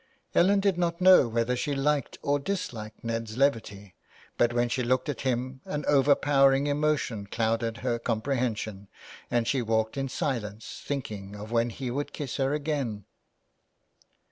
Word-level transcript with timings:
Ellen 0.33 0.59
did 0.61 0.79
not 0.79 0.99
know 0.99 1.27
whether 1.27 1.55
she 1.55 1.75
liked 1.75 2.17
or 2.23 2.39
disliked 2.39 3.03
Ned's 3.03 3.37
levity, 3.37 3.93
but 4.35 4.51
when 4.51 4.67
she 4.67 4.81
looked 4.81 5.09
at 5.09 5.21
him 5.21 5.61
an 5.63 5.85
over 5.87 6.15
powering 6.15 6.65
emotion 6.65 7.27
clouded 7.27 7.77
her 7.85 7.99
comprehension 7.99 8.87
and 9.29 9.47
she 9.47 9.61
walked 9.61 9.97
in 9.97 10.09
silence, 10.09 10.81
thinking 10.83 11.35
of 11.35 11.51
when 11.51 11.69
he 11.69 11.91
would 11.91 12.13
kiss 12.13 12.37
her 12.37 12.51
again. 12.51 13.05